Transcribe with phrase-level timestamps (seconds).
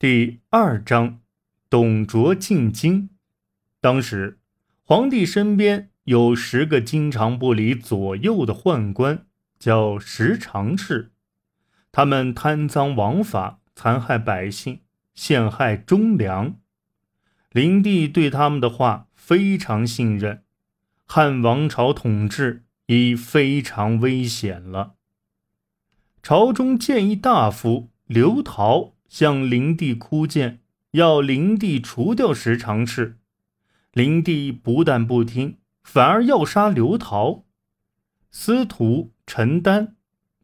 [0.00, 1.18] 第二章，
[1.68, 3.10] 董卓进京。
[3.80, 4.38] 当时，
[4.84, 9.26] 皇帝身边有十个经常不离左右的宦官，
[9.58, 11.10] 叫十常侍。
[11.90, 14.82] 他们贪赃枉法，残害百姓，
[15.16, 16.54] 陷害忠良。
[17.50, 20.44] 灵帝对他们的话非常信任。
[21.06, 24.94] 汉王朝统治已非常危险了。
[26.22, 28.94] 朝中谏议大夫刘陶。
[29.08, 30.60] 向灵帝哭谏，
[30.90, 33.18] 要灵帝除掉十常侍。
[33.92, 37.44] 灵帝不但不听，反而要杀刘陶。
[38.30, 39.96] 司徒陈丹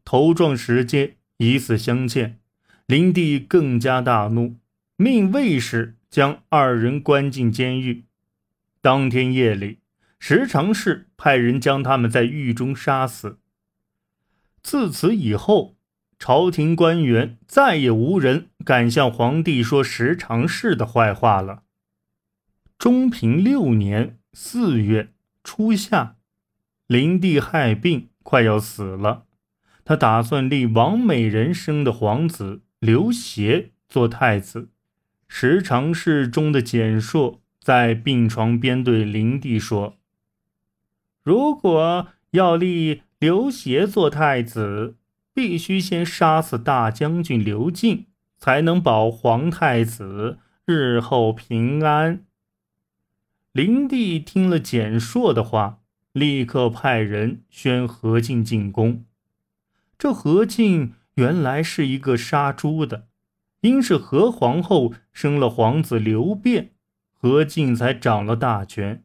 [0.03, 2.39] 头撞石阶，以死相见。
[2.87, 4.55] 灵帝更加大怒，
[4.97, 8.05] 命卫士将二人关进监狱。
[8.81, 9.79] 当天夜里，
[10.19, 13.37] 石常侍派人将他们在狱中杀死。
[14.63, 15.75] 自此以后。
[16.17, 21.61] 朝廷官员再也无人敢向皇帝说十常侍的坏话了。
[22.77, 25.13] 中平六年四月
[25.43, 26.17] 初夏，
[26.87, 29.25] 灵帝害病，快要死了。
[29.85, 34.69] 他打算立王美人生的皇子刘协做太子。
[35.27, 39.97] 十常侍中的简硕在病床边对灵帝说
[41.23, 44.97] ：“如果要立刘协做太子。”
[45.35, 48.05] 必须先杀死大将军刘敬，
[48.37, 52.25] 才能保皇太子日后平安。
[53.51, 55.79] 灵帝听了简硕的话，
[56.11, 59.05] 立刻派人宣何进进宫。
[59.97, 63.07] 这何进原来是一个杀猪的，
[63.61, 66.71] 因是何皇后生了皇子刘辩，
[67.13, 69.03] 何进才掌了大权。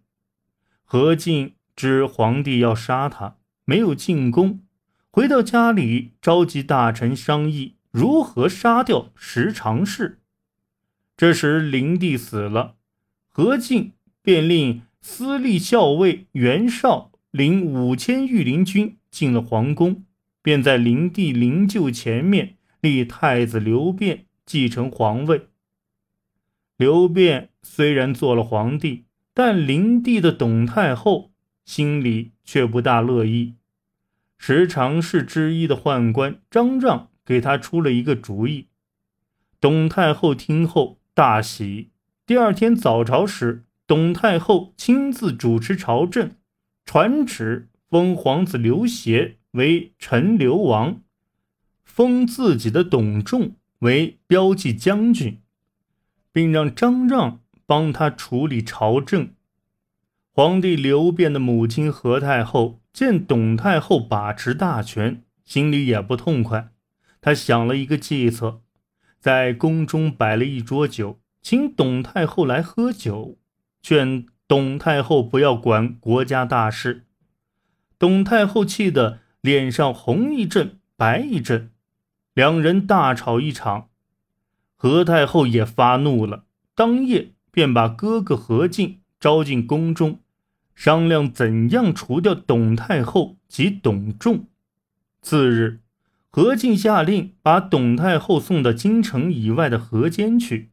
[0.84, 4.60] 何进知皇帝要杀他，没有进宫。
[5.12, 10.18] 回到家里，召集大臣商议如何杀掉十常侍。
[11.16, 12.76] 这时，灵帝死了，
[13.28, 20.04] 何进便令司隶校尉袁绍领五千御林军进了皇宫，
[20.40, 25.48] 便在灵帝灵柩前面立太子刘辩继承皇位。
[26.76, 31.30] 刘辩虽然做了皇帝，但灵帝的董太后
[31.66, 33.56] 心里却不大乐意。
[34.38, 38.66] 十常侍之一的宦官张让给他出了一个主意。
[39.60, 41.90] 董太后听后大喜。
[42.26, 46.32] 第二天早朝时，董太后亲自主持朝政，
[46.84, 51.02] 传旨封皇子刘协为陈留王，
[51.84, 55.38] 封自己的董仲为骠骑将军，
[56.32, 59.28] 并让张让帮他处理朝政。
[60.32, 62.80] 皇帝刘辩的母亲何太后。
[62.92, 66.72] 见董太后把持大权，心里也不痛快。
[67.20, 68.62] 他想了一个计策，
[69.18, 73.38] 在宫中摆了一桌酒，请董太后来喝酒，
[73.82, 77.06] 劝董太后不要管国家大事。
[77.98, 81.70] 董太后气得脸上红一阵白一阵，
[82.32, 83.88] 两人大吵一场。
[84.74, 86.44] 何太后也发怒了，
[86.74, 90.20] 当夜便把哥哥何进招进宫中。
[90.74, 94.46] 商量怎样除掉董太后及董仲。
[95.20, 95.79] 次日，
[96.30, 100.70] 何进下令把董太后送到京城以外的河间去。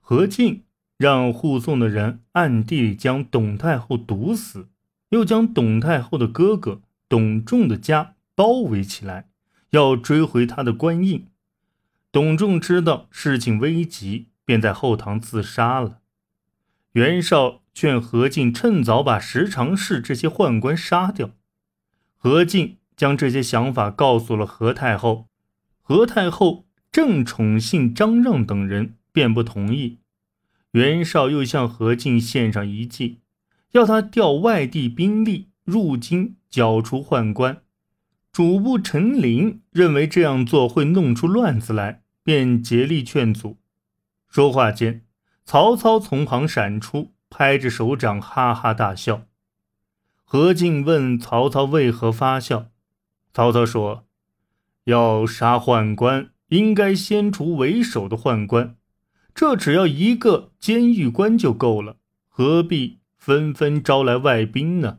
[0.00, 0.64] 何进
[0.96, 4.68] 让护送的人暗地里将董太后毒死，
[5.10, 9.28] 又将董太后的哥哥董仲的家包围起来，
[9.70, 11.26] 要追回他的官印。
[12.10, 16.00] 董仲知道事情危急，便在后堂自杀了。
[16.92, 17.60] 袁绍。
[17.74, 21.30] 劝何进趁早把十常侍这些宦官杀掉。
[22.16, 25.28] 何进将这些想法告诉了何太后，
[25.80, 30.00] 何太后正宠信张让等人，便不同意。
[30.72, 33.20] 袁绍又向何进献上一计，
[33.70, 37.62] 要他调外地兵力入京剿除宦官。
[38.32, 43.56] 主簿陈琳认为这样做会弄出乱子来，便竭力劝阻。
[44.28, 45.02] 说话间，
[45.44, 47.14] 曹操从旁闪出。
[47.30, 49.26] 拍着手掌，哈哈大笑。
[50.24, 52.70] 何进问曹操为何发笑，
[53.38, 54.04] 曹操说
[54.86, 58.76] ：“要杀宦官，应该先除为首的宦官，
[59.32, 64.98] 这只要一个监狱官就够了，何必纷纷招来外宾呢？”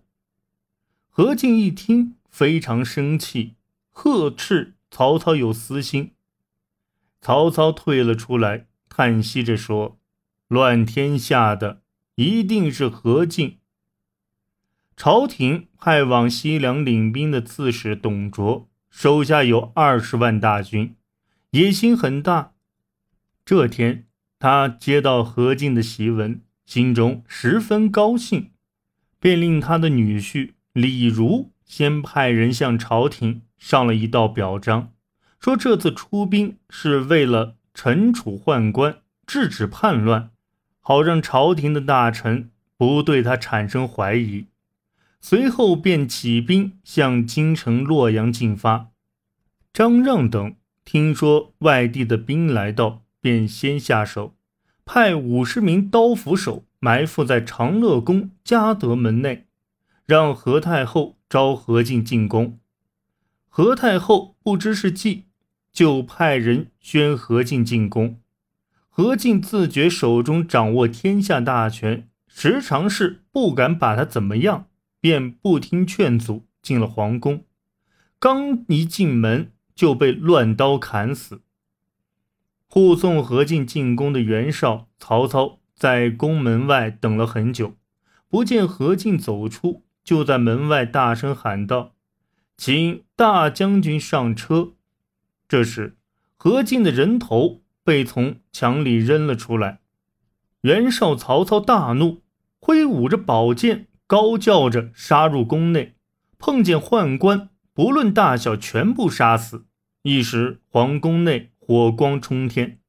[1.11, 3.55] 何进一听，非常生气，
[3.91, 6.13] 呵斥曹操有私心。
[7.19, 9.99] 曹操退了出来，叹息着说
[10.47, 11.81] ：“乱天下的。”
[12.15, 13.58] 一定是何进。
[14.99, 20.93] 朝廷派往西凉领兵的刺史董卓，手下有二十万大军，
[21.51, 22.51] 野心很大。
[23.45, 24.07] 这天，
[24.39, 28.51] 他接到何进的檄文，心中十分高兴，
[29.21, 34.91] 便令他的女婿李儒先派人向朝廷上了一道表彰，
[35.39, 40.31] 说这次出兵是为了惩处宦官，制止叛乱，
[40.81, 44.47] 好让朝廷的大臣不对他产生怀疑。
[45.19, 48.91] 随后便起兵向京城洛阳进发。
[49.73, 53.03] 张让等听说外地的兵来到。
[53.21, 54.37] 便先下手，
[54.85, 59.47] 派五十名刀斧手埋伏在长乐宫嘉德门内，
[60.05, 62.57] 让何太后召何进进宫。
[63.49, 65.25] 何太后不知是计，
[65.73, 68.21] 就派人宣何进进宫。
[68.87, 74.67] 何进自觉手中掌握天下大权，时常是不敢把他怎么样，
[74.99, 77.45] 便不听劝阻进了皇宫。
[78.19, 81.41] 刚一进门，就被乱刀砍死。
[82.67, 87.75] 护送何进进宫的袁绍、曹操在宫门外等了很久，
[88.27, 91.95] 不见何进走出，就在门外大声喊道
[92.57, 94.73] ：“请大将军上车。”
[95.49, 95.97] 这时，
[96.35, 99.79] 何进的人头被从墙里扔了出来。
[100.61, 102.21] 袁绍、曹操大怒，
[102.59, 105.93] 挥舞着宝剑，高叫着杀入宫内，
[106.39, 109.67] 碰见宦官，不论大小，全部杀死。
[110.01, 111.51] 一时，皇宫内。
[111.59, 112.79] 火光冲天，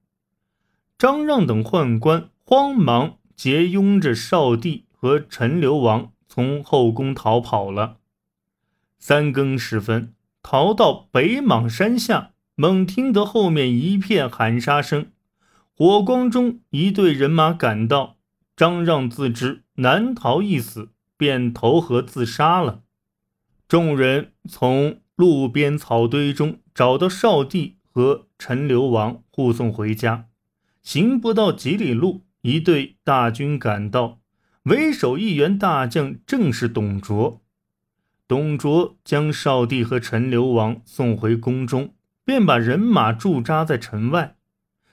[0.96, 7.98] 张让等宦官慌忙结拥着少帝和陈留王从后宫逃跑了。
[8.98, 15.12] 三更时分，逃到北莽山下，猛听得后面一片喊杀声，
[15.76, 18.16] 火光中一队人马赶到，
[18.56, 20.88] 张让自知难逃一死，
[21.20, 22.80] 便投河自杀了。
[23.68, 27.76] 众人从路边草堆中找到少帝。
[27.92, 30.26] 和陈留王护送回家，
[30.80, 34.20] 行不到几里路，一队大军赶到，
[34.62, 37.42] 为首一员大将正是董卓。
[38.28, 41.94] 董卓将少帝和陈留王送回宫中，
[42.24, 44.36] 便把人马驻扎在城外，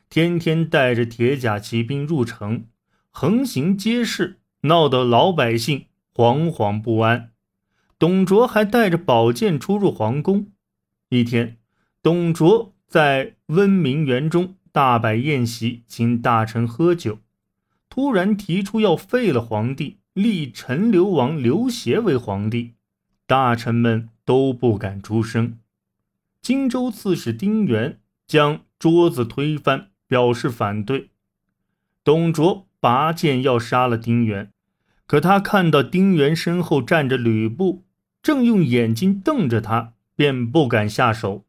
[0.09, 2.65] 天天带着铁甲骑兵入城，
[3.11, 5.85] 横行街市，闹得老百姓
[6.17, 7.29] 惶惶不安。
[7.99, 10.47] 董卓还带着宝剑出入皇宫。
[11.09, 11.57] 一天，
[12.01, 12.73] 董卓。
[12.87, 17.19] 在温明园中大摆宴席，请大臣喝酒。
[17.89, 22.75] 突然提出要废了皇帝，立陈留王刘协为皇帝，
[23.25, 25.59] 大臣们都不敢出声。
[26.41, 31.09] 荆州刺史丁原将桌子推翻，表示反对。
[32.05, 34.53] 董卓拔剑要杀了丁原，
[35.07, 37.85] 可他看到丁原身后站着吕布，
[38.21, 41.45] 正用眼睛瞪着他，便不敢下手。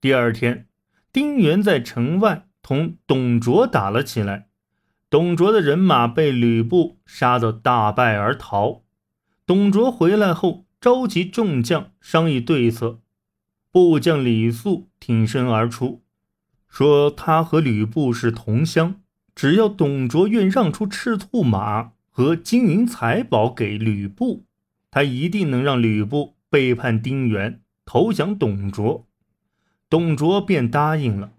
[0.00, 0.66] 第二天。
[1.10, 4.48] 丁原在城外同董卓打了起来，
[5.08, 8.82] 董卓的人马被吕布杀得大败而逃。
[9.46, 13.00] 董卓回来后，召集众将商议对策。
[13.72, 16.02] 部将李肃挺身而出，
[16.68, 19.00] 说他和吕布是同乡，
[19.34, 24.44] 只要董卓愿让出赤兔马和金银财宝给吕布，
[24.90, 29.06] 他一定能让吕布背叛丁原，投降董卓。
[29.88, 31.30] 董卓便答应了。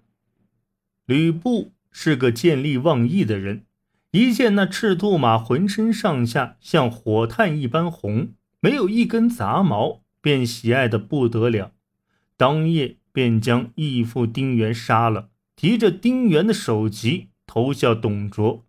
[1.05, 3.65] 吕布是个见利忘义的人，
[4.11, 8.29] 一见那赤兔马浑身上下像火炭一般红，
[8.61, 11.73] 没有一根杂毛，便喜爱的不得了。
[12.37, 18.63] 当夜便将义父丁原杀了，提着丁原的首级投向董卓，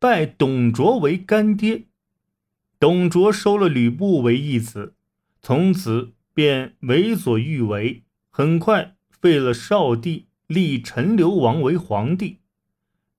[0.00, 1.84] 拜董卓为干爹。
[2.78, 4.94] 董卓收了吕布为义子，
[5.42, 8.96] 从此便为所欲为，很快。
[9.10, 12.38] 废了少帝，立陈留王为皇帝。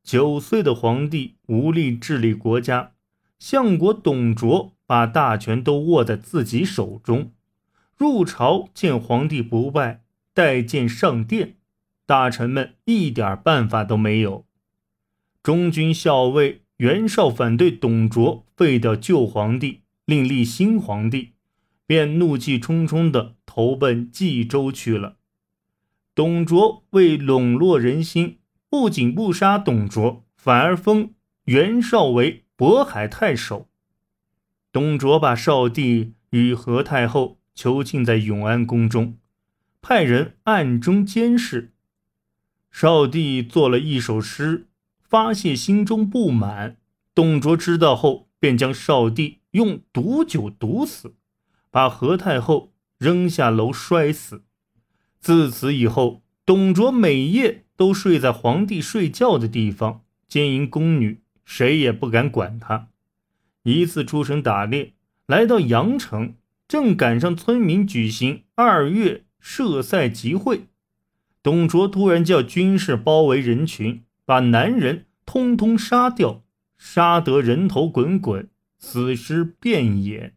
[0.01, 2.93] 九岁的皇帝无力治理国家，
[3.37, 7.31] 相国董卓把大权都握在自己手中。
[7.95, 10.01] 入朝见皇帝不拜，
[10.33, 11.57] 带剑上殿，
[12.07, 14.47] 大臣们一点办法都没有。
[15.43, 21.33] 中军校尉袁绍反对董卓废掉旧皇帝，另立新皇帝，
[21.85, 25.17] 便怒气冲冲地投奔冀州去了。
[26.15, 33.69] 董卓为笼络人心，不仅不杀董卓，反而封袁绍为渤海太守。
[34.71, 39.19] 董卓把少帝与何太后囚禁在永安宫中，
[39.83, 41.73] 派人暗中监视。
[42.71, 44.65] 少帝做了一首诗，
[45.11, 46.77] 发泄心中不满。
[47.13, 51.15] 董卓知道后，便将少帝用毒酒毒死，
[51.69, 54.43] 把何太后扔下楼摔死。
[55.19, 62.87] 自此以后，董卓每夜都睡在皇帝睡觉的地方，奸淫宫女，谁也不敢管他。
[63.63, 64.93] 一次出城打猎，
[65.25, 66.35] 来到阳城，
[66.69, 70.67] 正赶上村民举行二月射赛集会，
[71.43, 76.45] 董卓突然叫军士包围人群，把男人通通杀掉，
[76.77, 78.47] 杀得人头滚滚，
[78.77, 80.35] 死尸遍野。